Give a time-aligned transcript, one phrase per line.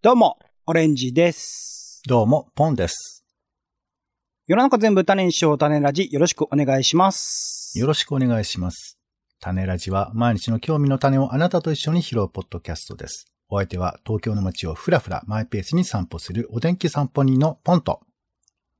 [0.00, 2.02] どうも、オレンジです。
[2.06, 3.24] どうも、ポンです。
[4.46, 7.76] 世の中全部種にしよう種ラジ、よろしくお願いします。
[7.76, 8.96] よろしくお願いします。
[9.40, 13.26] 種ラジは毎日の興味の種をあなたと一緒に拾うポッドキャストです。
[13.48, 17.98] お相手は東京の街をふらふらマイペースに散歩するお天気散歩人のポンと。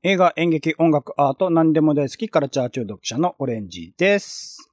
[0.03, 4.69] 映画、演劇、音楽、アート、何でも大好き、カルチャー中毒者のオレンジです。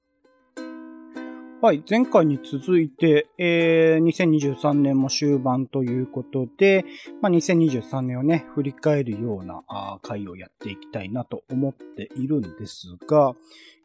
[1.67, 6.85] はい、前回に続いて、えー、2023年も終盤ということで、
[7.21, 13.35] まあ、2023年をね、振り返るようなあ回をやっていきたいなと思っているんですが、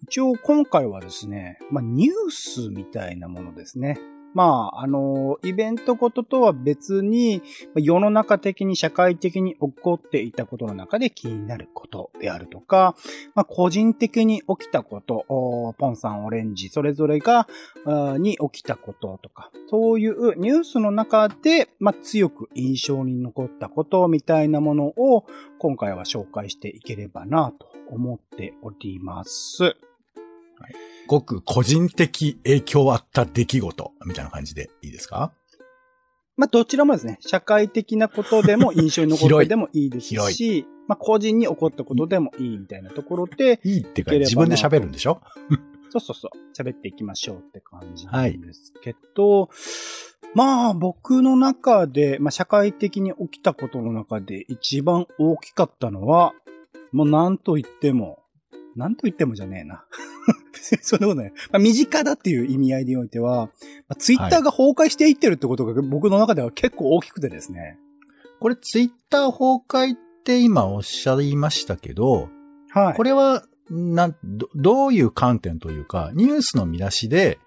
[0.04, 3.98] 一応今回はですね、まあ、ニュースみたいなものですね。
[4.34, 7.42] まあ、あの、イベントごととは別に、
[7.76, 12.96] 世の中的に社会的に起こっていたことの中で気になることであるとか、
[13.36, 15.26] まあ、個人的に起きたこと、
[15.78, 17.48] ポンさん、オレンジ、それぞれが、
[17.86, 25.26] に起きたこととか、そういうニュースの中で、まあ、強く印象に残ったことみたいなものを
[25.60, 29.76] 今回は紹介していければなと思っております。
[31.08, 35.34] ごく個人的影響あった出来事みたいな感じでいいですか？
[36.38, 45.22] まあ、どちらもですね、社会的なことでも 印象に残ってでもいいです広し、まあ、個人に起こったことでもいいみたいなところで、いいってか自分で喋るんでしょ？
[45.92, 49.50] そうそうそう、喋っていきましょうって感じなんですけど、
[50.34, 56.34] まあ僕の中で、まあ社会的に起きたことの中で一番大きかったのは、
[56.94, 58.20] もう何と言っても、
[58.78, 59.86] 何と言ってもじゃねえな。
[60.82, 61.32] そんなことない。
[61.52, 63.50] まあ、身近だっていう意味合いにおいては、ま
[63.90, 67.78] あ、ツイッターが崩壊していってるってことが僕の中では結構大きくてですね。
[68.40, 72.30] これツイッター崩壊って今おっしゃいましたけど、
[72.70, 72.94] はい。
[72.96, 77.40] これは、なん、どどういう観点というか、ニュースの見出しで、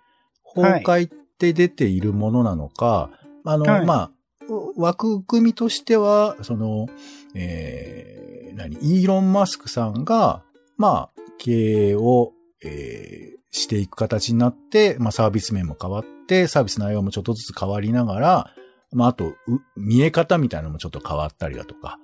[0.54, 3.10] 崩壊って出ているものなのか、
[3.44, 4.10] あの、はいまあ、
[4.48, 6.86] う枠組みとしては、その、
[7.34, 10.42] えー、何、イーロン・マスクさんが、
[10.76, 12.32] まあ、経営を、
[12.64, 18.50] えーしていく形になって、まあ、サービス面も変わって、サービス内容もちょっとずつ変わりながら、
[18.90, 19.34] まあ、あと、
[19.76, 22.00] 見え方みたいなのもちょっと変わったりだとか、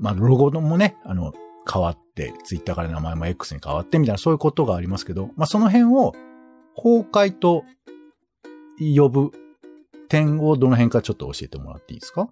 [0.00, 1.34] まあ、ロゴもね、あの、
[1.70, 6.14] 変わって、ツイッターから名前も X に変わってみたいなそういうことがありますけど、まあその辺を
[6.74, 7.64] 崩壊と
[8.78, 9.32] 呼ぶ
[10.08, 12.30] 点をどの辺かちょっと教えてもらっていいですか？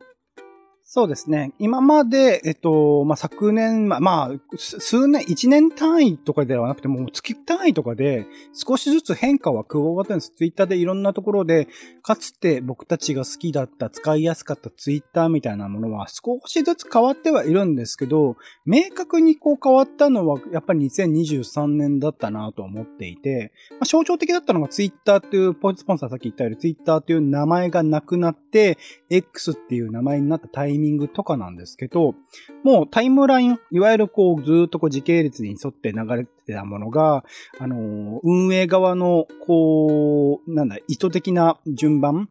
[0.96, 1.52] そうですね。
[1.58, 10.32] 今まで、えっと、まあ、昨年、まあ、まあ、数年、一年単位とかではなくてもう、月単位とかで、少しずつ変化は加わってるんです。
[10.34, 11.68] ツイッターでいろんなところで、
[12.00, 28.78] かつて僕たちが好きだった、使いやすかったツイッターみたいなものは、少しずつ変わってはいるんですけど、明確にこう変わったのは、やっぱり2023年だったなと思っていて、まあ、象徴的だったのがツイッターっていう、ポイントスポンサーさっき言ったように、ツイッターっていう名前がなくなって、
[29.10, 32.14] X っていう名前になったタイミングミングとかなんですけど、
[32.62, 37.24] もうタイムライン、いわゆるこうずっとこう時系列に沿って流れてたものが、
[37.58, 42.28] あのー運営側のこう、なんだ、意図的な順番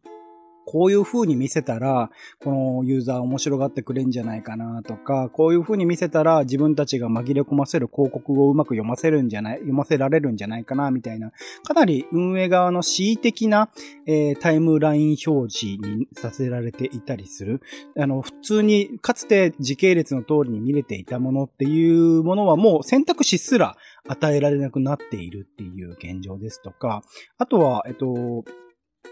[0.66, 2.10] こういう風に見せたら、
[2.42, 11.32] このユーザー面白がってくれんじゃないかなとか、こういう風に見せたら自分たちが紛れ込ませる広告をうまく読ませるんじゃない、読ませられるんじゃないかなみたいな、
[11.62, 13.70] かなり運営側の恣意的な、
[14.06, 17.60] えータイムライン表示にさせられていたりする。
[17.96, 23.76] あの、普通に、かつて時系列の通りに見れていたものっていうものはもう選択肢すら
[24.08, 27.02] 与えられなくなっているっていう現状ですとか、
[27.38, 28.44] あとは、えっと、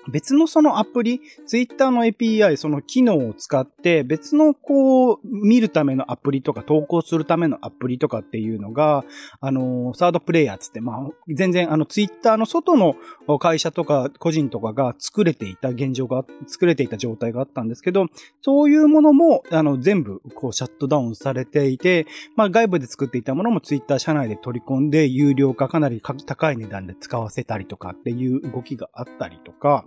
[0.08, 9.04] 別のそのアプリ、ツイッターの API、その機能を使って、別のこう、見るためのアプリとか、投稿するためのアプリとかっていうのが、
[9.40, 12.96] あの、サードプレイヤーつって、まあ、全然あの、ツイッターの外の
[13.38, 18.06] 会社とか個人とかが作れていた現状が、作れていた状態があったんですけど、
[18.42, 22.06] そういうものも、あの、全部、こう、シャットダウンされていて、
[22.36, 29.83] まあ、外部で作っていたものもツイッター社内で取り込んで、有料化かなり高い値段で使わせたりとかっていう動きがあったりとか、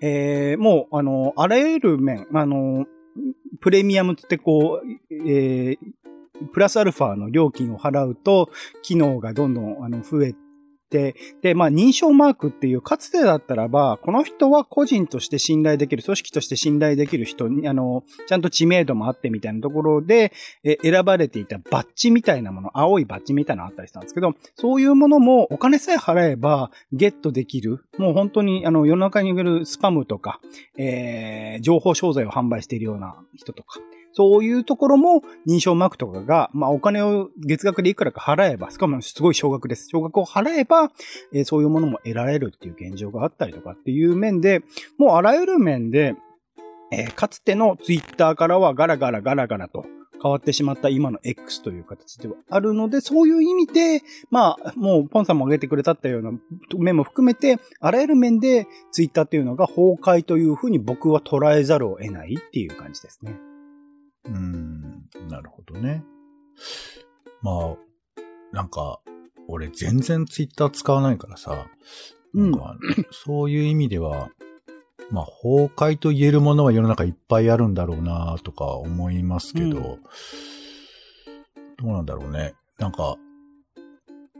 [0.00, 2.86] えー、もう、あの、あらゆる面、あの、
[3.60, 5.78] プレミアムってこう、えー、
[6.52, 8.50] プラスアルファの料金を払うと、
[8.82, 10.34] 機能がどんどんあの増え
[10.92, 27.84] て、で、まあ認証マークっていう、かつてだったらば、この人は個人として信頼できる、組織として信頼できる人に、あの、ちゃんと知名度もあってみたいなところで、え選ばれていたバッジみたいなもの、青いバッジみたいなのあったりしたんですけど、そういうものもお金さえ払えばゲットできる。
[27.98, 30.40] もう本当にあの世の中にいるスパムとか、
[30.76, 33.80] えー、情報商材を販売しているような人とか、
[34.12, 39.88] そういうところも認証マークとかが、まあお金を月額でいくらか払えば、しかもすごい少額です。
[39.90, 40.90] 少額を払えば、
[41.32, 44.62] えーそういうものも得られるっていう現状があったりとかっていう面で、
[44.98, 46.14] もうあらゆる面で、
[46.92, 49.84] えーかつてのツイッターからはガラガラガラガラと
[50.22, 56.32] 変わってしまった今の X という形ではあるので、そういう意味で、まあ、もうポンさんも挙げてくれたったような
[56.78, 63.34] 面も含めて、あらゆる面でツイッターっていうのが崩壊というふうに僕は捉えざるを得ないっていう感じですね。
[64.24, 66.04] うーん、なるほどね。
[67.42, 67.76] まあ、
[68.52, 69.00] なんか、
[69.48, 71.66] 俺全然ツイッター使わないからさ、
[72.34, 72.76] なんか、
[73.10, 74.30] そういう意味では、
[75.10, 80.00] まあ、崩壊と言えるものは世の中いっぱいあるんだろうなとか思いますけど、うん
[81.82, 82.54] どうなんだろうね。
[82.78, 83.16] なんか、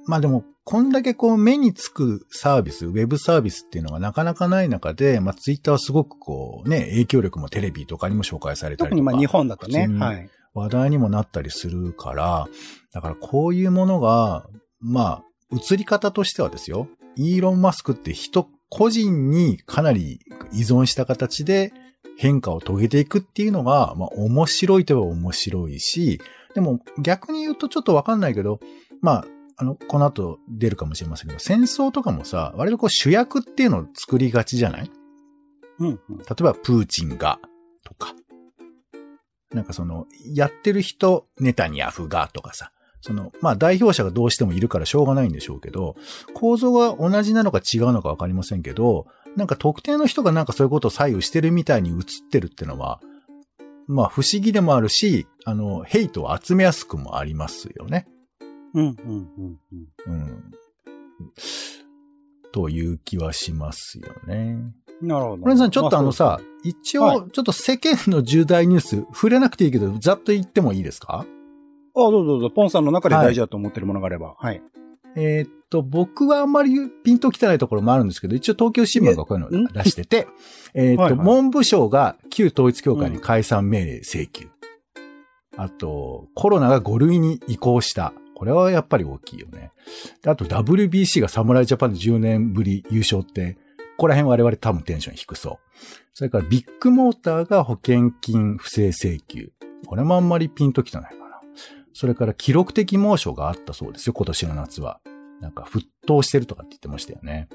[0.07, 8.91] まあでも、こんだけこう目につくサービス、ウェブサービスっていうのがなかなかない中で、まあツイッターはすごくこうね、影響力もテレビとかにも紹介されたりとか。
[8.91, 9.89] 特にまあ日本だとね。
[9.89, 10.31] はい。
[10.55, 12.49] 話題にもなったりするから、
[12.93, 14.47] だからこういうものが、
[14.81, 20.21] まあ、映り方としてはですよ、イーロン・マスクって人個人にかなり
[20.53, 21.73] 依存した形で
[22.17, 26.21] 変化を遂げていくっていうのが、まあ面白いといえば面白いし、
[26.55, 28.61] でも逆に言うとちょっとわかんないけど、
[29.01, 29.27] まあ、
[29.57, 34.91] あの、この後出るかもしれませんけど、戦争とかもさ、割とこう主役っていうのを作りがちじゃない？
[35.79, 36.19] うんうん。
[36.19, 37.39] 例えば、プーチンが、
[37.85, 38.15] とか。
[39.53, 42.73] なんかその、やってる人、ネタニヤフが、とかさ。
[43.01, 45.97] その、まあ代表者がどうしてもいるからしょうがないんでしょうけど、
[46.35, 49.07] 構造が同じなのか違うのかわかりませんけど、
[49.37, 51.97] なんか特定の人がなんかそういうことを左右してるみたいに映っ
[52.31, 53.01] てるってのは、
[53.89, 58.07] まあ不思議でもあるし、あの、ヘイトを集めやすくもありますよね。
[58.75, 59.59] うんうんうん
[60.07, 60.13] うん。
[60.13, 60.53] うん。
[62.53, 64.59] という気はしますよね。
[65.01, 65.43] なるほど。
[65.43, 71.27] これさん、ちょっとあのまさ、一は応、ちょっと世間の重大ニュース、触れなくていいけど、ざっと言ってもいいですか？
[71.95, 72.51] あ、どうぞどうぞ。
[72.51, 74.35] ポンさんの中で大事だと思ってるものがあれば。
[74.39, 74.63] はい。
[75.15, 80.27] えーっと、僕はあんまりピンと来てないところもあるんですけど、一応東京新聞がこういうのを出してて、
[80.75, 84.49] えーっと、はいはい文部省が旧統一協会に解散命令請求。
[85.59, 88.15] あと、コロナが5類に移行した。
[88.43, 89.71] これはやっぱり大きいよね。
[90.21, 93.59] であと、WBC が侍ジャパンで10年ぶり優勝って、こ
[93.99, 95.59] こら辺我々多分テンション低そう。
[96.13, 99.53] それからビッグモーターが保険金不正請求。
[99.87, 101.41] これもあんまりピンときてないかな。
[101.93, 104.99] それから記録的猛暑があったそうですよ、今年の夏は。
[105.41, 107.49] なんか沸騰してるとかって言ってましたよね。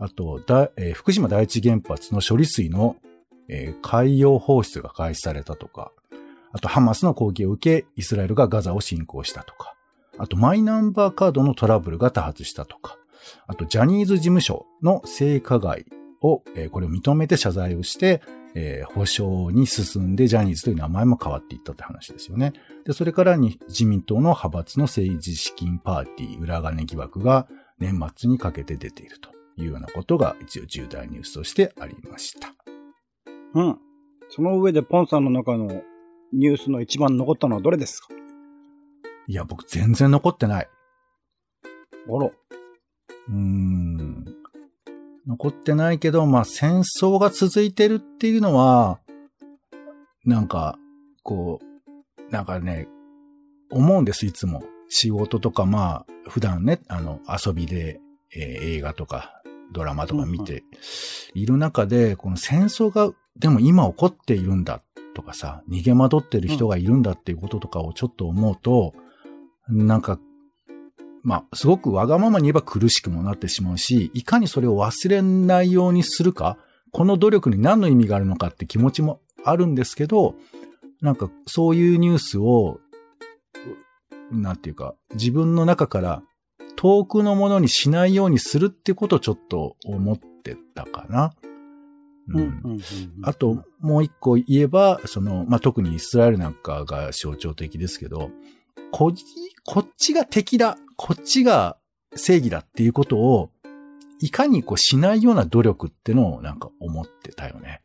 [0.00, 2.96] あと、だえー福島第一原発の処理水の、
[3.48, 5.92] えー海洋放出が開始されたとか、
[6.50, 9.76] あとハマスの攻撃を受け、イスラエルがガザを侵攻したとか、
[10.18, 12.96] あとマイナンバーカードのトラブルが多発したとか、
[13.46, 15.86] あとジャニーズ事務所の性加害
[16.22, 18.22] を、えーこれを認めて謝罪をして、
[18.54, 22.52] えー保証に進んでジャニーズという名前も変わっていったって話ですよね。
[22.86, 32.54] で、それからに自民党の派閥の政治資金パーティー裏金疑惑が年末にかけて出ているというようなことが一応重大ニュースとしてありました。
[33.54, 33.78] うん。
[34.30, 35.82] その上でポンさんの中の
[36.32, 38.08] ニュースの一番残ったのはどれですか？
[39.26, 40.68] いや、僕全然残ってない。
[42.08, 42.26] あら。
[42.26, 44.24] うーん。
[45.26, 49.00] 残ってないけど、まあ戦争が続いてるっていうのは、
[50.24, 50.78] なんか、
[51.22, 52.88] こう、なんかね、
[53.70, 54.62] 思うんです、いつも。
[54.88, 58.00] 仕事とか、まあ、普段ね、あの、遊びで、
[58.36, 60.62] えー映画とか、ドラマとか見て
[61.34, 64.82] いる中で、この戦争が、でも今起こっているんだ
[65.14, 68.94] とかさ、逃げ惑ってる人がいるんだっていうこととかをちょっと思うと、
[69.68, 70.18] なんか、
[71.22, 76.58] まあ、すごくわがままに言えば苦しくもなってしまうし、いかにそれを忘れないようにするか、
[76.92, 80.34] この努力に何の意味があるのかって気持ちもあるんですけど、
[81.00, 82.78] なんかそういうニュースを、
[84.30, 86.22] なんていうか、自分の中から
[86.76, 91.34] 遠くのものにしないようにするってことをちょっと思ってたかな。
[92.28, 92.80] うんうん
[93.22, 98.30] あと、もう一個言えば、その、まあ、特にイスラエルなんかが象徴的ですけど、
[98.96, 99.24] こっち、
[99.64, 101.78] こっちが敵だ、こっちが
[102.14, 103.50] 正義だっていうことを、
[104.20, 107.82] いかにこうしないような努力ってのをなんか思ってたよね。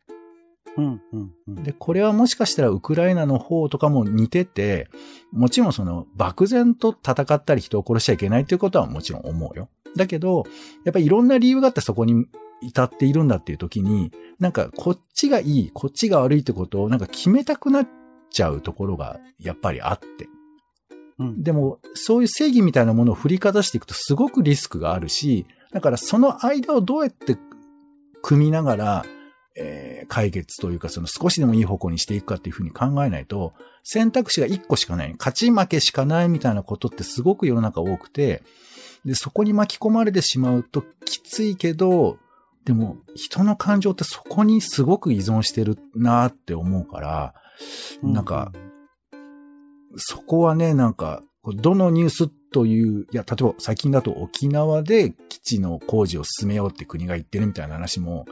[0.77, 4.87] うんうんうんで、これはもしかしたらウクライナの方とかも似てて、
[5.31, 9.67] もちろんその漠然と戦ったり人を殺しちゃいけないっていうことはもちろん思うよ。
[9.95, 10.43] だけど、
[10.85, 12.27] やっぱりいろんな理由があってそこに
[12.61, 17.87] 至っているんだっていう時に、なんかこっちがいい、こっちが悪いってことをなんか決めたくなっ
[18.29, 20.29] ちゃうところがやっぱりあって。
[21.19, 21.43] うん。
[21.43, 27.37] でも、そういう正義みたいなものを振りかざしていくとすごくリスクがあるし、だからその間をどうやって
[28.21, 29.05] 組みながら、
[29.55, 38.41] えー解決というかその少しでもいい方向にしていくかっていうふうに考えないと、選択肢が一個しかない、勝ち負けしかないみたいなことってすごく世の中多くて、
[39.05, 42.17] で、そこに巻き込まれてしまうときついけど、
[42.65, 47.33] でも、人の感情ってそこにすごく依存してるなって思うから、
[48.03, 48.51] なんか、
[49.97, 51.23] そこはね、なんか、
[51.55, 58.25] どのニュースという、いや、例えば最近だと沖縄で基地の工事を進めようって国が言ってるみたいな話も、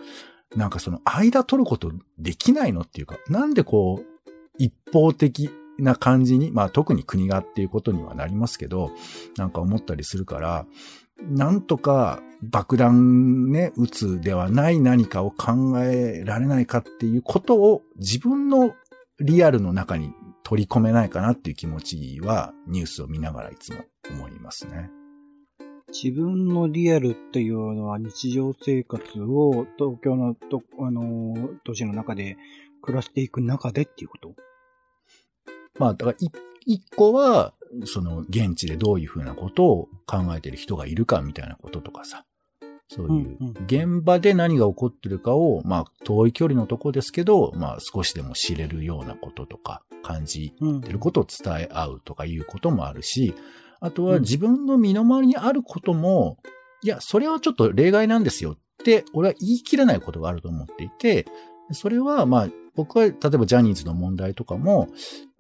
[0.56, 8.92] なんかその間取ることできないのっていうか、なんでこう、一方的な感じに、まあ特に国がっていうことにはなりますけど、
[9.38, 10.66] なんか思ったりするから、
[11.24, 18.76] なんとか爆弾ね、撃つではない何かを考えられないかっていうことを自分の
[19.20, 20.12] リアルの中に
[20.50, 24.90] 取り込めないかなっていう気持ちはニュースを見ながらいつも思いますね。
[25.90, 32.38] 自分のリアルっていうのは日常生活を東京のと、あのー、都市の中で
[32.82, 34.36] 暮らしていく中でっていうこと？
[35.80, 36.32] まあ、だからい
[36.66, 42.24] 一個は、その現地でどういうふうなことを考えてる人がいるかみたいなこととかさ。
[42.90, 53.36] そういううんうん、現場で何が起こってるかを、まあ、遠い距離のとこですけど、まあ、少しでも知れるようなこととか、感じうんてることを伝え合うとかいうこともあるし、
[53.80, 54.22] あとはうん。
[54.22, 56.38] 自分の身の回りにあることも、
[56.82, 61.26] いや、それはちょっと例外なんですよって、俺は言い切れないことがあると思っていて、
[61.72, 64.88] それはまあ、僕は例えばジャニーズの問題とかも、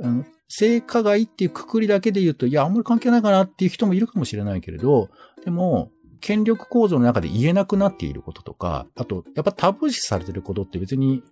[0.01, 5.09] あの性加害っていうくくりだけで言うと、いや、あんまり関係ないかなっていう人もいるかもしれないけれど、
[5.43, 11.23] でも、権力構造の中で言えなくなっていることとか、あと、やっぱタブー視されてることって別に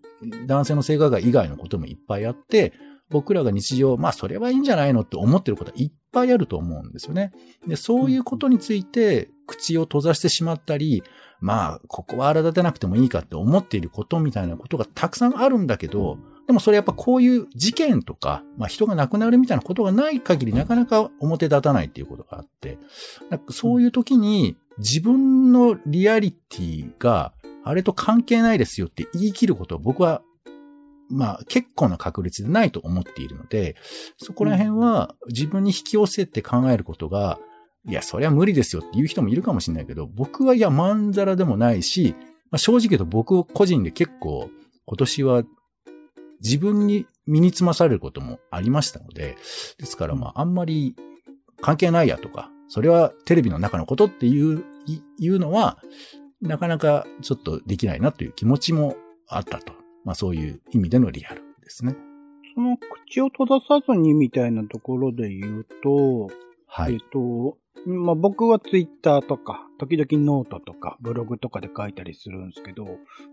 [0.45, 2.73] 男性の性加害以外のこともいっぱいあって、
[3.09, 7.31] 僕らが日常、まあそれはいいんじゃないのって思ってることはいっぱいあると思うんですよね。
[7.67, 11.03] で、そういうことについて口を閉ざしてしまったり、
[11.39, 22.77] まあ、ここは荒立てなくてもいいかって思っていることみたいなことがたくさんあるんだけど、でもそれやっぱこういう事件とか、まあ人が亡くなるみたいなことがない限りなかなか表立たないっていうことがあって、
[23.29, 30.21] なんかそういう時に自分のリアリティがあれと関係ないですよって言い切ることは僕は
[31.09, 33.75] まあ結構な確率でないと思っているので、
[34.17, 37.39] そこら辺は自分に引き寄せて考えることが、
[37.87, 42.15] いや、そりゃ無理ですよっていう人もいるかもしれないけど、僕はいや、まんざらでもないし、
[42.49, 44.49] まあ、正直言うと僕個人で結構
[44.85, 45.43] 今年は
[46.41, 49.37] 自分に身につまされることもありましたので、
[49.77, 50.95] ですからまああんまり
[51.61, 55.79] 関係ないやとか、それはテレビの中のことっていう、いいうのは、
[56.41, 58.95] なかなかちょっとできないなという気持ちも
[59.27, 59.73] あったと。
[60.03, 61.95] まあそういう意味でのリアルですね。
[62.53, 66.97] その口を閉ざさずにみたいなところで言うと、えっはい。
[67.11, 72.85] と、まあ、僕はツイッターとか、時々ノートとか、ブログとかで書いたりするんですけど、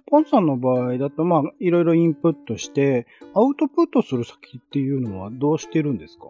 [0.07, 6.27] ポンさんの場合だと、まあ、いろいろインプットして、アウトプットする先っていうのはどうしてるんですか？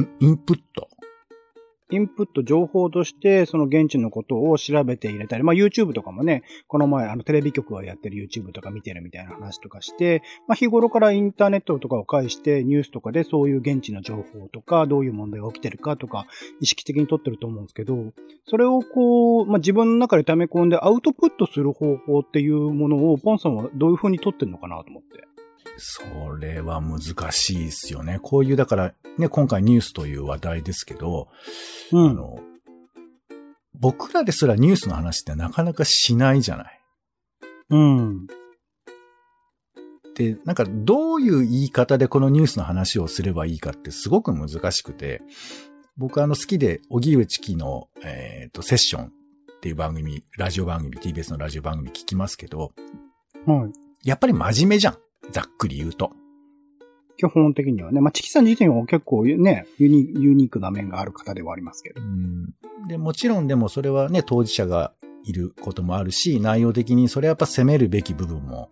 [0.00, 0.08] ん？
[0.20, 0.88] インプット？
[1.90, 16.26] インプット情報として、その現地のことを調べて入れたり、まあ YouTube とかもね、この前、あのテレビ局がやってる YouTube とか見てるみたいな話とかして、まあ日頃からインターネットとかを介して、ニュースとかでそういう現地の情報とか、どういう問題が起きてるかとか、
[16.60, 18.12] 意識的に取ってると思うんですけど、
[18.46, 25.31] それをこう、まあ自分の中で溜め込んでアウトプットする方法っていうものを、ポンさんはどういう風に取ってるのかなと思って。
[25.84, 28.20] それは難しいですよね。
[28.22, 31.28] こういう、だから、ね、今回ニュースという話題ですけど、
[31.90, 32.38] うんあの、
[33.74, 36.80] 僕らですらニュースの話ってなかなかしないじゃない。
[37.70, 38.26] うん。
[40.14, 45.20] で、なんかどういう言い方でこのニュースの話をすればいいかってすごく難しくて、
[45.96, 49.10] 僕あの好きで、荻上チキの、えっ、と、セッションっ
[49.60, 52.72] ていう番組、ラジオ番組、TBS のラジオ番組聞きますけど、
[53.46, 54.08] はい。
[54.08, 54.98] やっぱり真面目じゃん。
[55.32, 56.12] ざっくり言うと。
[57.16, 58.00] 基本的にはね。
[58.00, 62.00] まあ、チキさん自身は結構ね、ユニユニークな面がある方ではありますけど。
[62.88, 64.92] で、もちろんでもそれはね、当事者が
[65.24, 68.70] いることもあるし、内容的にそれはやっぱ責めるべき部分も、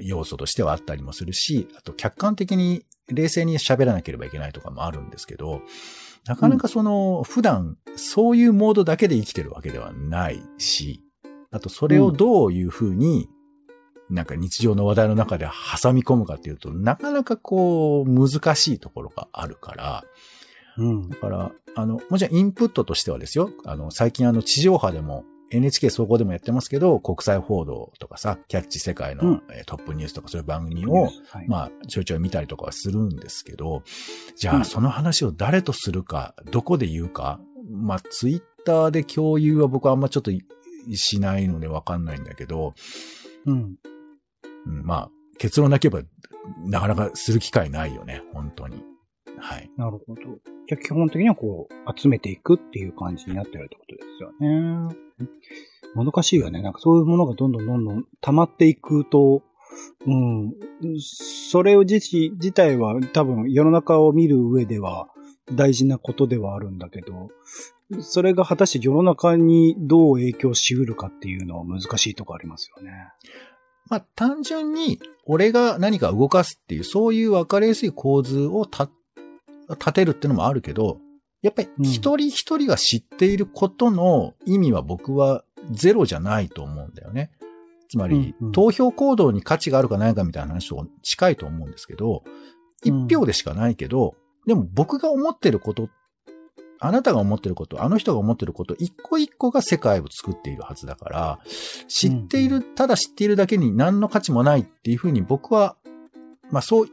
[0.00, 5.62] 要素としてはあったりもするし、あと客観的に冷静に喋らなければいけないとかもあるんですけど、
[6.26, 11.02] なかなかその、普段そういうモードだけで生きてるわけではないし、
[11.50, 13.28] あとそれをどういうふうに、
[14.10, 20.04] なんか日常の話題の中で挟み込むかっていうと、なかなかこう、難しいところがあるから、
[20.78, 21.16] うんだ。
[21.16, 33.82] から、あの、もちろんインプットとしてはですよ、あの、最近あの、地上波でも、NHK 総合でもやってますけど、国際報道とかさ、キャッチ世界の、トップニュースとかそういう番組を、はい、まあ、ちょいちょい見たりとかはするんですけど、
[34.36, 40.44] じゃあ、うんその話を誰とするか、どこで言うか、まあ、ツイッターで共有は僕はあんまちょっとい
[40.94, 42.74] しないのでわかんないんだけど、
[43.46, 43.76] うん。
[44.66, 46.08] うん、まあ、結論だけ言えば、
[46.68, 48.82] なかなかする機会ないよね、本当に。
[49.38, 49.70] はい。
[49.76, 50.22] なるほど。
[50.22, 54.96] じゃあ基本的にはこう、集めていくっていう感じになってるってことですよね。
[55.94, 56.62] もどかしいよね。
[56.62, 59.42] なんかそういうものがどんどんどんどん溜まっていくと、
[60.06, 60.54] うん。
[61.00, 61.98] それを自、
[62.32, 65.08] 自体は多分世の中を見る上では
[65.52, 67.30] 大事なことではあるんだけど、
[68.00, 72.92] それが果たして世の中にどう影響しうるかっていうのは難しいとこありますよね。
[73.88, 78.88] まあ、単純に、俺が何か動かすっていう、そういう分かりやすい構図をた
[79.70, 81.00] 立てるっていうのもあるけど、
[81.42, 87.30] やっぱり一人一人が知っていることの意味は僕はゼロじゃないと思うんだよね。
[87.88, 88.52] つまり、うんうん。
[88.52, 92.22] 投票行動に価値があるかないかみたいな話と近いと思うんですけど、
[92.82, 94.14] 一票でしかないけど、
[94.46, 95.88] でも僕が思ってること、
[96.80, 101.40] あなたが思ってること、あの人が思ってること、一個一個が世界を作っているはずだから、
[101.88, 105.76] 知っている、ただ知っているだけに何の価値もないっていうふうに僕は、
[106.50, 106.88] まあそう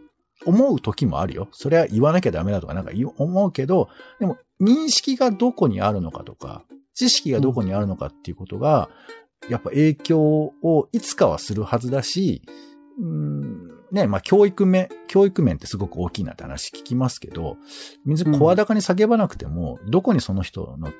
[0.45, 1.47] 思う時もあるよ。
[1.51, 3.89] それは言わなきゃダメだとかなんか思うけど、
[4.19, 6.63] でも認識がどこにあるのかとか、
[6.93, 8.89] 知識がどこにあるのかっていうことが、
[9.49, 12.41] やっぱ影響をいつかはするはずだし、
[12.99, 17.55] うーんね、まあ教育面、教育面ってすごく大きいなって話聞きますけど、
[18.05, 20.91] 別に声高に叫ばなくても、どこにその人の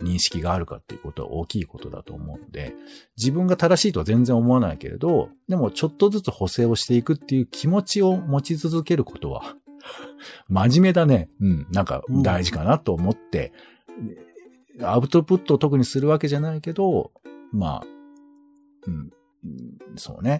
[0.00, 2.72] 認識があるかっていうことは大きいことだと思うので、
[3.16, 9.56] 自分が正しいとは全然思わないけれど、でもちょっとずつ補正をしていくっていう気持ちを持ち続けることは、
[10.48, 11.28] 真面目だね。
[11.40, 13.52] うん、なんか大事かなと思って、
[14.80, 17.10] アウトプットを特にするわけじゃないけど、
[17.50, 17.86] まあ、
[18.86, 19.10] うん
[19.96, 20.38] そうね。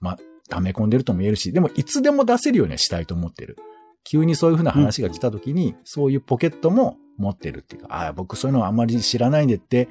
[0.00, 3.56] まあ、溜め込んでるとも言えるし、でもいつでも出せるようにはしたいと思ってる。
[4.04, 9.88] 急にそういうふうな話が来た時に、そういうポケットも持ってるっていうか、ああ、僕そういうのはあんまり知らないんでって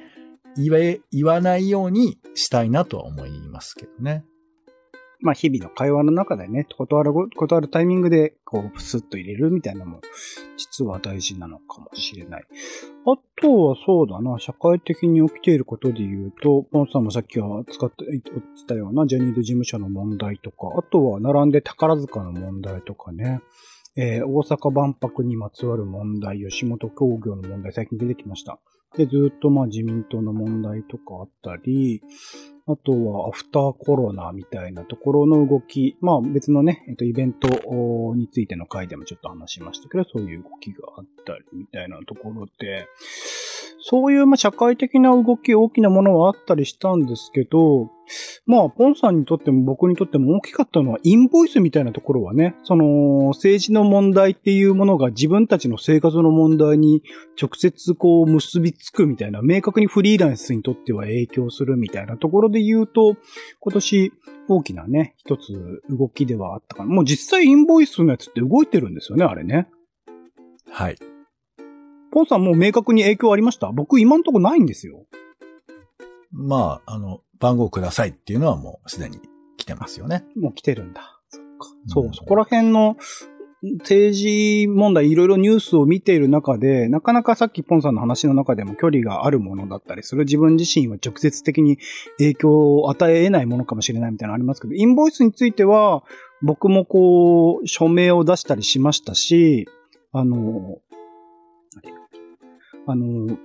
[0.56, 4.24] 言え、言わないようにしたいなとは思いますけどね。
[5.20, 10.00] まあ日々の会話の中でね、断る、断るタイミングで、こう、プスッと入れるみたいなのも、
[10.56, 12.44] 実は大事なのかもしれない。
[13.06, 18.30] あとはそうだな、社会的に起きていることで言うと、ポンさんもさっきは使って言って
[18.66, 23.40] たようなジャニーズ事務所の問題とか、あとは並んで宝塚の問題とかね、
[23.96, 28.58] えー大阪万博にまつわる問題、吉本工業の問題、最近出てきました。
[28.96, 32.02] で、ずっとまあ自民党の問題とかあったり、
[32.68, 37.48] あとはアフターコロナみたいなところの動き、まあ別のね、えっと、イベント
[38.16, 42.88] についての回でもちょっと話しましたけど、そういう動きがあったりみたいなところで、
[43.82, 47.90] そういうまあ社会的な動き、大きなものはあったりしたんですけど、
[48.48, 57.02] まあ、ポンさんにとっても僕にとっても大きかったのは、インボイスみたいなところはね、その、政治の問題っていうものが自分たちの生活の問題に
[57.40, 63.16] 直接こう結びつくみたいな、明確にフリーランスにとっては影響するみたいなところで言うと、
[63.58, 64.12] 今年
[64.48, 66.94] 大きなね、一つ動きではあったかな。
[66.94, 69.66] もう実際インボイスのやつって動いてるんですよね、あれね。
[70.70, 70.96] はい。
[72.12, 73.72] ポンさんもう明確に影響ありました？
[73.72, 75.04] 僕今んとこないんですよ。
[76.32, 79.20] まあ、あの、番号くださいっていうのはもうすでに
[79.56, 80.24] 来てますよね。
[80.36, 81.18] もう来てるんだ。
[81.28, 81.68] そっか。
[81.86, 82.96] そうう、んそこら辺の
[83.80, 91.78] 政治問題、いろいろニュースを見ている中で、なかなかさっきポンさんの話の中でも距離があるものだったりする自分自身は直接的に
[92.18, 96.04] 影響を与え得ないものかもしれないみたいなのありますけど、インボイスについては
[96.42, 99.66] 僕もこう、署名を出したりしましたし、
[100.12, 100.78] あの、
[102.86, 103.36] あの、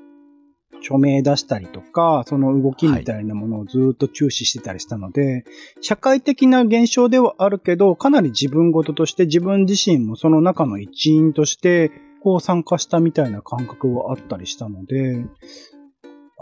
[0.81, 5.45] 署名出したりとか、その動きみたいなものをずっと注視してたりしたので、
[5.79, 11.91] 社会的な現象ではあるけど、かなり自分事として自分自身もその中の一員として、
[12.21, 15.25] こう参加したみたいな感覚はあったりしたので、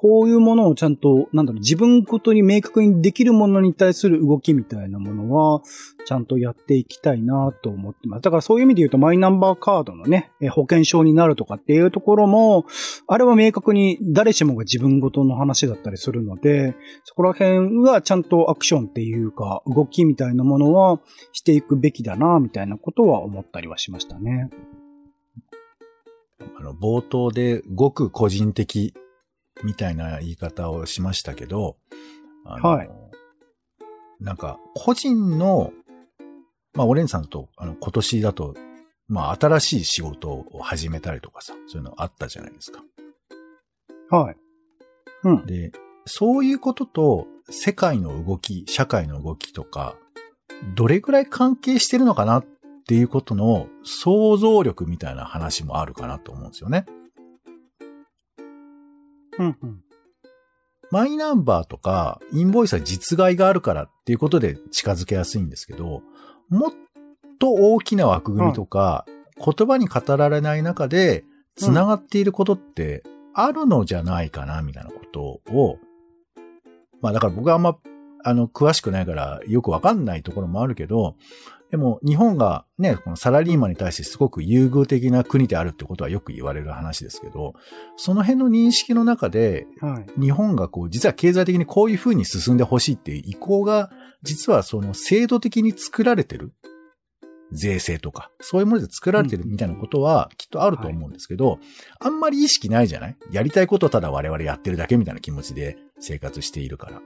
[0.01, 5.62] こういうものをちゃんと、なんだろう、自分ごとに明確にできるものに対する動きみたいなものは、
[6.05, 8.21] ちゃんとやっていきたいなと思ってます。
[8.21, 12.65] だからそういう意味で言うと、マイナンバーカードのね、保険証になるとかっていうところも、
[13.07, 21.01] あれは明確に誰しもが自分ごとの話だったりするので、そこら辺はちゃんとアクションっていうか、動きみたいなものは
[21.33, 24.49] していくべきだな、みたいなことは思ったりはしましたね。
[26.57, 28.93] あの、冒頭でごく個人的
[29.63, 31.78] みたいな言い方をしましたけど、
[32.45, 33.10] はい
[34.19, 35.72] なんか、個人の、
[36.74, 38.54] まあ、オレンさんと、あの、今年だと、
[39.08, 42.84] まあ、新しい仕事を始めたりとかさ、そういうのあったじゃないですか。
[44.10, 44.36] はい。
[45.24, 45.45] うん。
[45.45, 45.72] で、
[46.06, 49.95] そういうことと、世界の動き、社会の動きとか、
[50.76, 52.45] どれぐらい関係してるのかなっ
[52.88, 56.86] ていうことの想像力みたいな話もあるかなと思うんですよね。
[60.91, 66.02] マイナンバーとか、インボイスは実害があるからっていうことで近づけやすいんですけど、
[66.49, 66.71] もっ
[67.39, 69.06] と大きな枠組みとか、
[69.38, 71.23] 言葉に語られない中で、
[71.56, 75.21] 繋がっていることってあるのじゃないかな、みたいなこと
[75.54, 75.78] を、
[77.02, 77.78] まあだから僕はあんま、
[78.23, 81.15] あの、詳しくないからよくわかんないところもあるけど、
[81.71, 87.53] でも日本がね、このサラリーマンに対してすごく優遇的な国であるってことはよく言われる話ですけど、
[87.95, 89.67] その辺の認識の中で、
[90.19, 93.91] 日本がこう、実は経済的にこういう風に進んでほしいっていう意向が、
[94.23, 96.53] 実はその制度的に作られてる。
[97.51, 101.58] 税制とか、そういうもので作られてるみたいなことはきっとあると思うんですけど、
[101.99, 103.17] あんまり意識ないじゃない？
[103.32, 107.01] やりたいことをただ我々やってるだけみたいな気持ちで生活しているから。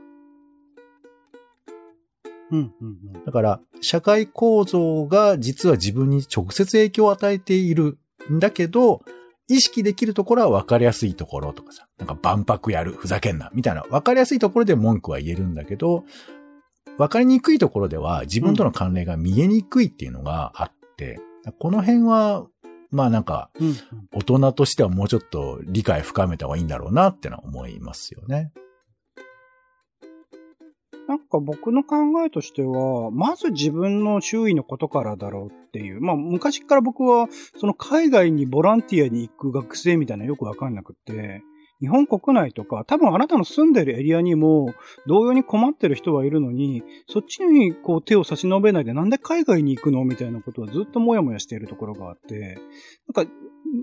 [2.54, 7.98] うんうんうん、だから、社会構造が実は自分に直接影響を与えている
[8.32, 9.02] んだけど、
[9.50, 16.06] 意識できるところは分かりやすいところとかさ、なんか万博やる、ふざけんな、みたいな分かりやすいところで文句は言えるんだけど、
[17.00, 22.46] 分かりにくいところでは自分との関連が見えにくいっていうのがあって、うん、この辺は、
[22.92, 23.50] まあなんか、
[24.14, 28.52] 大人としてはもうちょっと理解深めた方がいいんだろうなってのは思いますよね。
[31.08, 36.02] なんか僕の考えとしては、まず自分の周囲のことからだろうっていう。
[36.02, 41.44] まあ昔から僕は、その海外にボランティアに行く学生みたいなよくわかんなくて、
[41.82, 44.74] 日本国内とか、多分あなたの住んでるエリアにも、
[45.06, 52.58] 同様に困ってる人はいるのに、そっちにこう手を差し伸べないでなんで海外に行くのみたいなことはずっともやもやしているところがあって、
[53.14, 53.32] なんか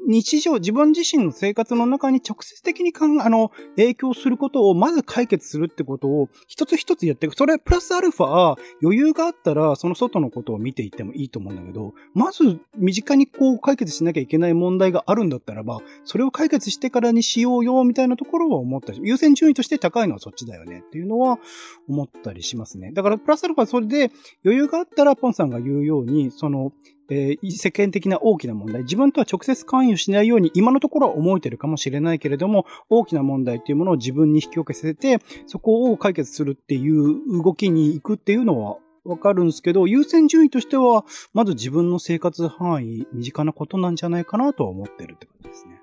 [0.09, 7.35] 日常、自分自身の生活の中に直接的にかん、あの、影響することをまず解決するってことを一つ一つやっていく。
[7.35, 21.40] それプラスアルファ、余裕があったらその外のことを見ていってもいいと思うんだけど、まず身近にこう解決しなきゃいけない問題があるんだったらば、それを解決してからにしようよ、みたいなところは思ったし、優先順位として高いのはそっちだよねっていうのは
[21.88, 22.92] 思ったりしますね。
[22.92, 24.12] だからプラスアルファそれで
[24.44, 26.72] 余裕があったらポンさんが言うように、その、
[27.10, 45.80] えー、世間的な大きな問題、自分とは直接関与しないように今のところは思えてるかもしれないけれども、大きな問題っていうものを自分に引き起こせて、そこを解決するっていう動きに行くっていうのはわかるんですけど、優先順位としては、まず自分の生活範囲、身近なことなんじゃないかなとは思ってるって感じですね。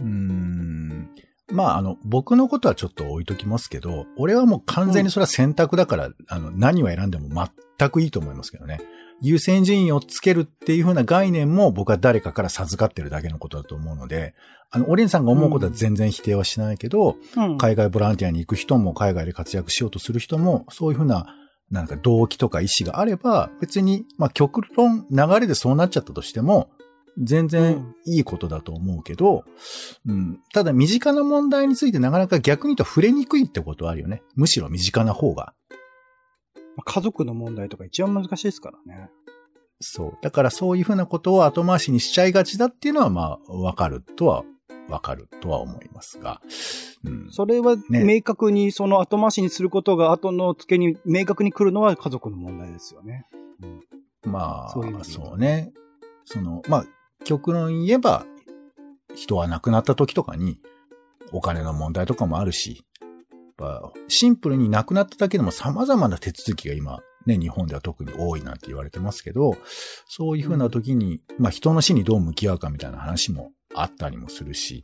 [0.00, 1.10] うーん。
[1.52, 7.28] まあ、あの、僕のことはちょっと置いときますけど、俺はもう完全にそれは選択だから、うん、あの、何を選んでも
[7.78, 8.80] 全くいいと思いますけどね。
[9.22, 14.34] 優先順位をつけるっていう風な概念も僕は誰かから授かってるだけのことだと思うので、
[14.70, 21.26] あの、オレンさんが思うことは全然否定はしないけど、うん、海外ボランティアに行く人も海外で活躍しようとする人も、そういう風な、
[21.70, 26.70] なんか動機とか意思があれば、別に、まあ極論流れでそうなっちゃったとしても、
[27.18, 29.44] 全然いいことだと思うけど、
[30.06, 34.22] うん、ただ身近な問題についてなかなか逆に言うと触れにくいってことはあるよね。
[34.36, 35.54] むしろ身近な方が。
[36.84, 39.10] 家族の問題とか一番難しいですからね。
[39.80, 40.18] そう。
[40.22, 44.44] だからそういうふうなことを後回しにしちゃいがちだっていうのはまあわかるとは
[44.88, 46.40] わかるとは思いますが。
[47.04, 53.26] うん、それは明確にその後回しにすることが後の付けに明確に来るのは家族の問題ですよね。
[54.24, 55.72] うん、まあ、そうそうね。
[56.24, 56.84] その、まあ、
[57.24, 58.26] 極論言えば、
[59.14, 60.58] 人は亡くなった時とかに
[61.32, 62.84] お金の問題とかもあるし、
[63.60, 69.56] ぱ、シンプルになくなっただけでも様々な手続きが今、ね、日本では特に多いなんて言われてますけど、
[70.08, 74.82] そういうふうな時に、まあ人の死にどう向き合うかみたいな話もあったりもするし、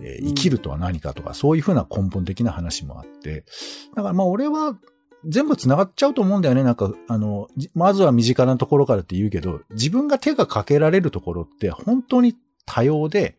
[0.00, 3.44] えー、生きるとは何かとか、そういうふうな根本的な話もあって、
[3.94, 4.76] だからまあ俺は
[5.26, 6.62] 全部繋がっちゃうと思うんだよね。
[6.62, 13.36] なんか、あの、まずは身近なところからって言うけど、自分が手がかけられるところって本当に多様で、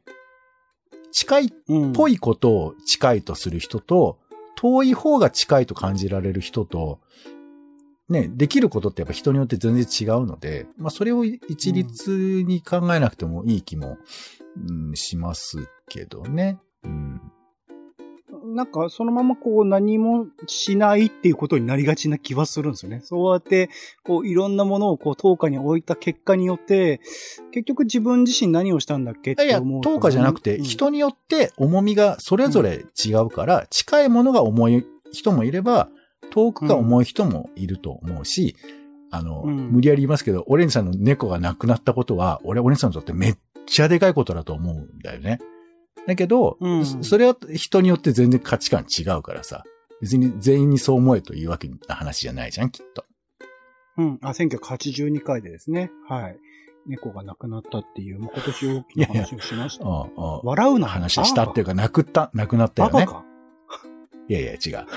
[1.12, 1.50] 近いっ
[1.94, 4.20] ぽいことを近いとする人と、
[4.56, 7.00] 遠い方が近いと感じられる人と、
[8.10, 13.98] ね、できることってやっぱ人によって全然違うので、まあそれを一律に考えなくてもいい気も、
[14.70, 16.60] うん、しますけどね。
[16.84, 17.22] うん
[18.54, 23.02] なんかそのままこう何もしないっていうことになりがちな気はするんですよね。
[23.04, 23.70] そうやって、
[24.04, 27.02] こういろんなものをこう等価に置いた結果によって、
[27.52, 29.74] 結局自分自身何をしたんだっけって思う。
[29.74, 35.90] いや、等価じゃなくて、人によって重みがそれぞれ違うから、うん、近いものが重い人もいれば、
[36.32, 38.56] 遠くが重い人もいると思うし、
[39.12, 45.40] うん、あの、うん、無理やり言いますけど、オレンジさんの猫が亡くなったことは、俺、オレンジさんにとってめっちゃでかいことだと思うんだよね。
[46.08, 49.64] だけど、うん、それは人によって全然価値観違うからさ、
[50.02, 53.06] 別に全員にそう思えというわけな話じゃないじゃん、きっと。
[53.98, 54.20] うん。
[54.22, 55.92] あ、1982回でですね。
[56.10, 56.38] はい。
[56.88, 59.86] 猫が亡くなったっていう、もう今年大きな話をしました。
[59.86, 63.08] いやいや笑うな話したっていうか、亡くった、亡くなったよね。
[64.28, 64.88] いやいや、違う。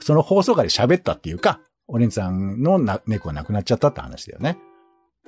[0.00, 4.58] その放送回で喋ったっていうか、オレンさんのな猫が亡くなっちゃったって話だよね。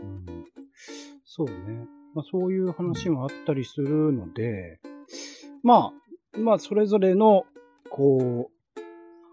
[0.02, 0.44] うん、
[1.24, 1.86] そうね。
[2.14, 4.80] まあ、そういう話もあったりするので、
[5.62, 5.92] ま
[6.34, 7.44] あ、まあ、それぞれの、
[7.90, 8.58] こう、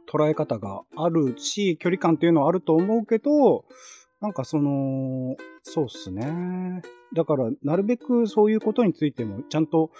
[0.09, 3.65] 捉え方があるし、距離感っていうのはあると思うけど、
[4.21, 6.81] なんかその、そうっすね。
[7.13, 9.91] だから、なるべくそういうことについても、ちゃんと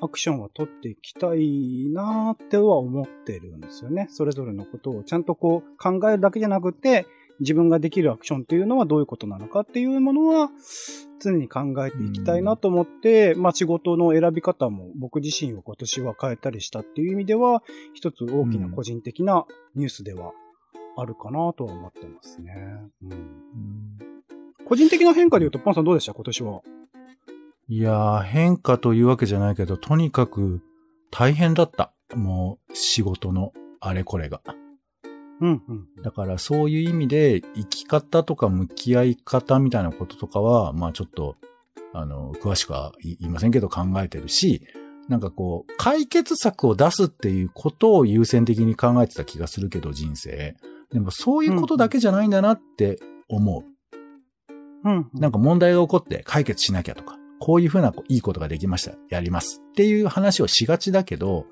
[0.00, 4.08] アクションは取っていきたいなーっては思ってるんですよね。
[4.10, 7.06] それぞれのことをちゃんとこう考えるだけじゃなくて、
[7.42, 10.48] 自分ができるアクションっていうのはどういうことなのかっていうものは
[11.20, 17.62] 常に考えていきたいなと思って、まあ仕事の選び方も僕自身を今年は変えたりしたっていう意味では、
[17.94, 20.32] 一つ大きな個人的なニュースでは
[20.96, 22.54] あるかなとは思ってますね。
[23.02, 23.98] うん、
[24.64, 26.14] 個人的な変化で言うと、ポンさんどうでした？
[26.14, 26.62] 今年は。
[27.68, 30.60] いやー、変化というわけじゃないけど、とにかく
[31.10, 31.92] 大変だった。
[32.14, 34.42] もう仕事のあれこれが。
[35.42, 36.02] うんうん。
[36.02, 41.36] だからそういう意味で生き方とか向き合い方みたいなこととかは、まあちょっと、
[41.92, 44.62] あの、詳しくは言いませんけど考えてるし、
[45.08, 50.54] なんかこう、解決策を出すっていうことを優先的に考えてた気がするけど、人生。
[50.92, 53.64] でもそういうことだけじゃないんだなって思う。
[54.84, 58.94] うん、なんか問題が起こって解決しなきゃとか、こういうふうないいことができました。
[59.08, 59.60] やります。
[59.70, 61.46] っていう話をしがちだけど、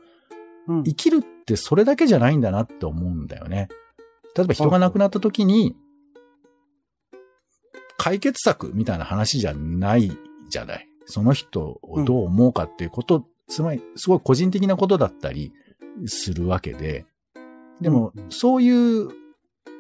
[0.69, 3.69] うん、生きるってそれだけじゃないんだなって思うんだよね。
[4.37, 5.77] 例えば人が亡くなった時に、
[7.97, 10.11] 解決策みたいな話じゃない
[10.49, 10.89] じゃない。
[11.07, 15.53] その人をどう思うかっていうこと、うん、つまりすごい個人的なことだったり
[16.07, 17.05] するわけで、
[17.81, 19.09] でも、そういう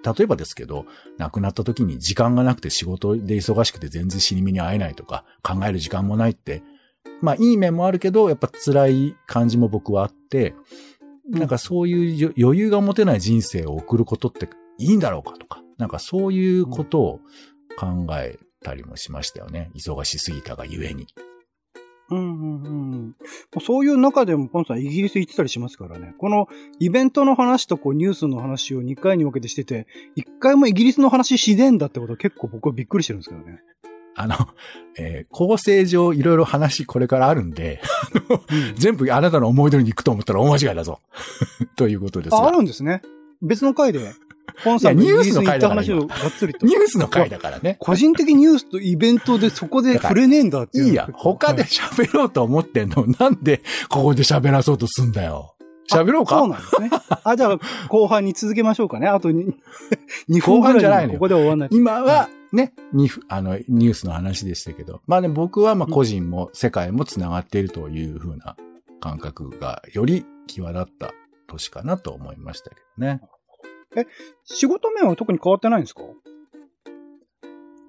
[0.02, 0.86] 例えばですけど、
[1.18, 6.62] 亡くなった時に時間がなくて仕事で忙しくて全然死に目に会えないとか、考える時間もないって、
[7.20, 10.54] まあいい面もあるけど、やっぱ辛い感じも僕はあって、
[11.28, 17.20] なんかそういう余裕が持てない人生を送ることっていいんだろうかとか、なんかそういうことを
[17.78, 19.70] 考えたりもしましたよね。
[19.74, 21.06] 忙しすぎたがゆえに。
[22.10, 23.16] うんうんうん。
[23.62, 26.14] そういう中でも、ポンさんイギリス行ってたりしますからね。
[26.18, 26.48] この
[26.80, 33.60] イベントの話とこうニュースの話を2回に分けてしてて、1回もイギリスの話しねえんだってことは結構僕はびっくりしてるんですけどね。
[34.20, 34.36] あの、
[34.98, 37.80] えー、構成上いろいろ話これからあるんで、
[38.48, 41.00] うん、全部あなたの思い通りに行くと思ったら大間違いだぞ。
[41.76, 43.02] ということですあ、あるんですね。
[43.42, 44.12] 別の回で。
[44.64, 46.66] ポンさんニュースの回だから話をがっつりと。
[46.66, 47.76] ニュースの回だからね。
[47.78, 50.88] 個人的ニュースとイベントでそこで触れねえんだっていう。
[50.88, 55.54] いいや、他で喋ろうと思ってんの、なんでここで喋らそうとすんだよ。
[55.90, 56.38] 喋ろうか？
[56.38, 56.90] そうなんですね。
[57.24, 59.08] あ、じゃあ、後半に続けましょうかね。
[59.08, 59.52] あと2、
[60.28, 61.68] 2分ぐらいにここで終わんない。
[61.72, 65.02] 今は、ね、に、あの、ニュースの話でしたけど。
[65.06, 68.56] まあね、僕は、まあ、個人も世界も繋がっているというふうな
[69.00, 71.12] 感覚が、より際立った
[71.46, 73.20] 年かなと思いましたけどね。
[73.96, 74.06] え、
[74.44, 76.02] 仕事面は特に変わってないんですか？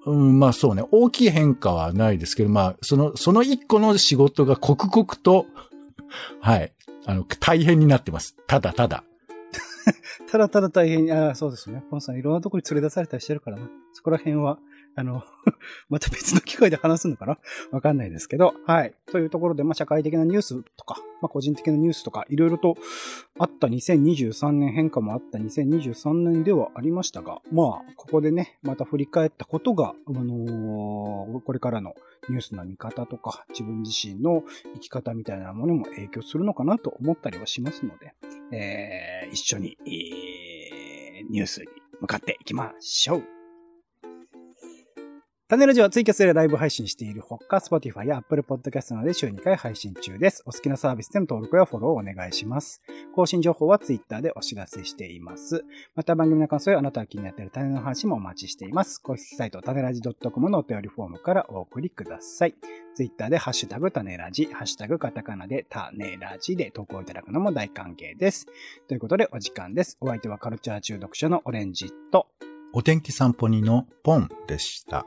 [0.04, 0.84] うん、まあそうね。
[0.90, 5.46] 大きい変化はないですけど、まあ、その、その一個の仕事が刻々と、
[6.40, 6.72] はい、
[7.06, 8.36] あの、大変になってます。
[8.46, 9.04] ただただ。
[10.30, 11.82] ただただ大変に、ああ、そうですね。
[11.90, 13.68] ポンさんいろんなとこに連れ出されたりしてるからな。
[13.92, 14.58] そこら辺は、
[14.94, 15.22] あの、
[15.88, 17.38] また別の機会で話すのかな？
[17.70, 18.94] わかんないですけど、はい。
[19.06, 22.76] というところで、まあ、社会的なニュースとか、まあ、個人的なニュースとか、いろいろと
[23.38, 31.94] あった2023年、変化もあった2023年ではありましたが、まあ、ここでね、また振り返ったことが、あのー、これからの
[32.28, 34.42] ニュースの見方とか、自分自身の
[34.74, 38.14] 生き方みたいなものも影響するのかなと思ったりはしますので、
[38.52, 41.68] えー、一緒に、えー、ニュースに
[42.00, 43.41] 向かっていきましょう。
[45.52, 50.42] 種ラジはツイキャスでライブ配信しているほか、Spotify や Apple Podcast などで週2回配信中です。
[50.46, 52.80] お好きなサービスでの登録やフォローをお願いします。
[53.14, 55.62] 更新情報は Twitter でお知らせしています。
[55.94, 58.98] また番組の感想やあなたが気になっている種の話もお待ちしています。
[58.98, 62.54] 公式サイト、種ラジ .com のお便りフォームからお送りください。
[62.94, 68.46] Twitter でハッシュタグ種ラジ、ハッシュタグカタカナで種ラジで投稿いただくのも大歓迎です。
[68.88, 69.98] ということでお時間です。
[70.00, 72.28] お相手はカルチャー中毒者のオレンジと、
[72.72, 75.04] お天気散歩人のポンでした。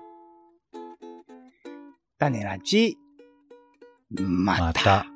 [2.17, 2.97] 種ラジ、
[4.12, 4.63] また。
[4.65, 5.14] また